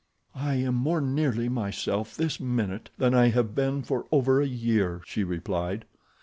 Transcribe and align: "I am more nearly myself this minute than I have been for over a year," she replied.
"I 0.33 0.55
am 0.55 0.73
more 0.73 0.99
nearly 0.99 1.47
myself 1.47 2.17
this 2.17 2.39
minute 2.39 2.89
than 2.97 3.13
I 3.13 3.27
have 3.27 3.53
been 3.53 3.83
for 3.83 4.07
over 4.11 4.41
a 4.41 4.47
year," 4.47 5.03
she 5.05 5.23
replied. 5.23 5.85